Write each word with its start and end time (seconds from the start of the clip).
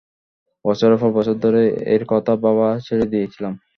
বছরের 0.65 0.97
পর 1.01 1.09
বছর 1.17 1.35
ধরে 1.43 1.61
এর 1.95 2.03
কথা 2.11 2.33
ভাবা 2.43 2.67
ছেড়েই 2.85 3.11
দিয়েছিলাম। 3.13 3.53